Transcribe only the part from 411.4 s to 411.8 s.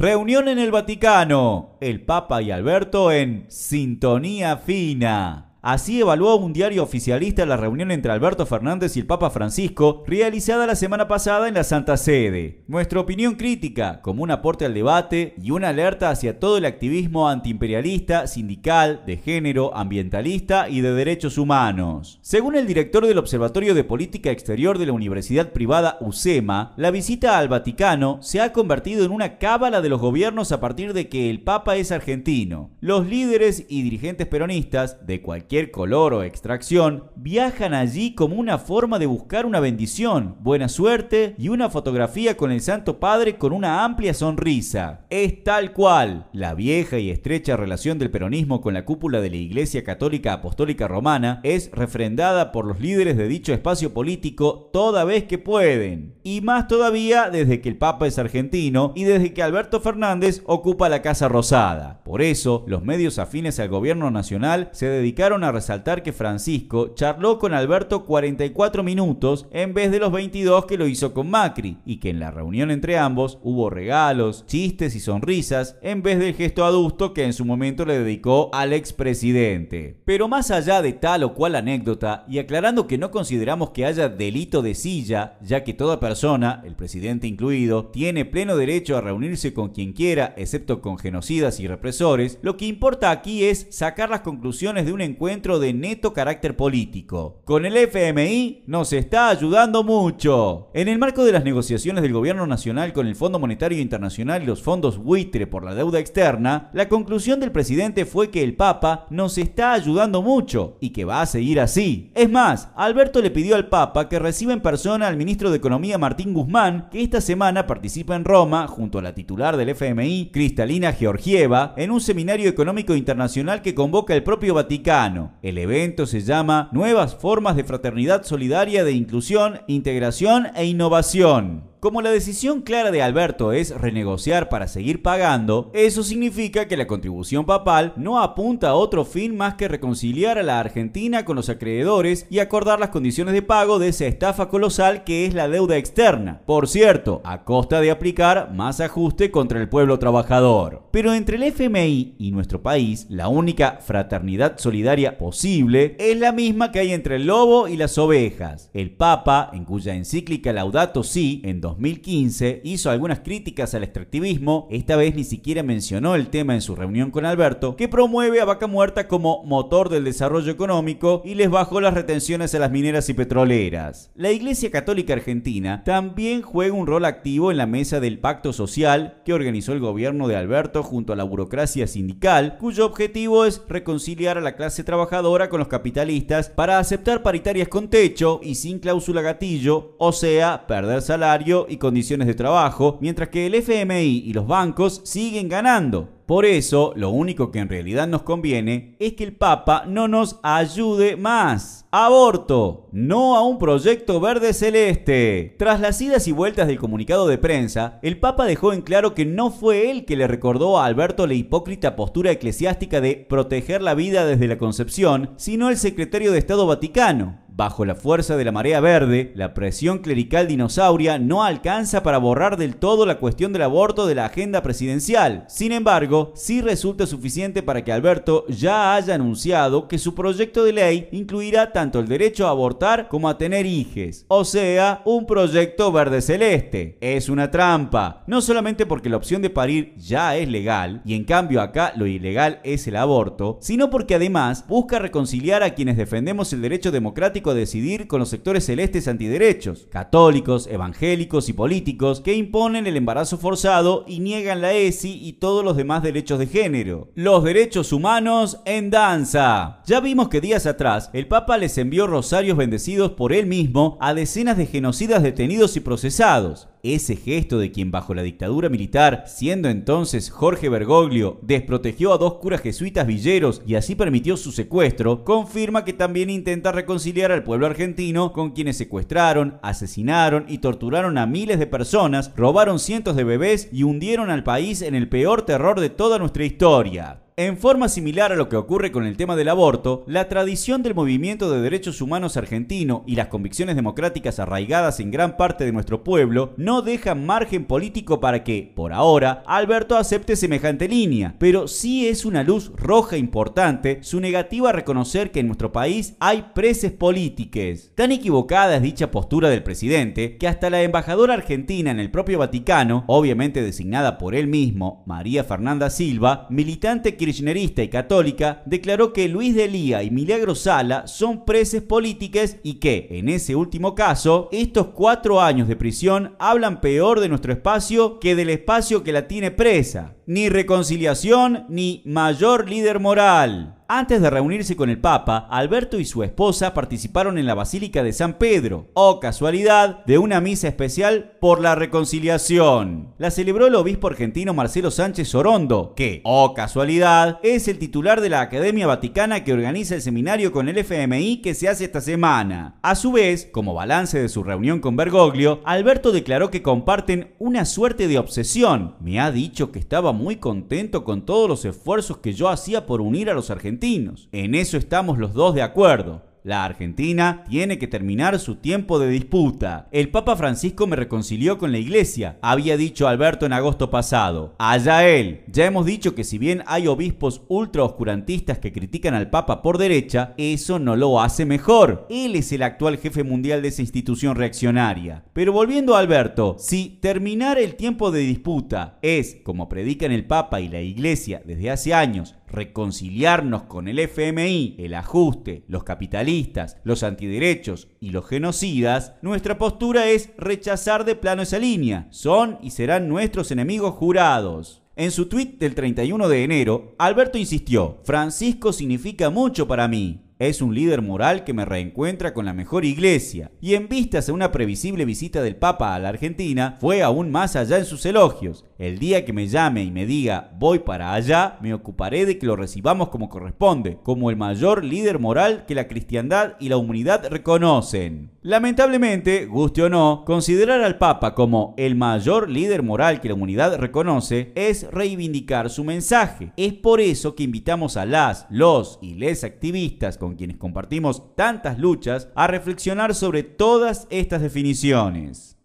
que me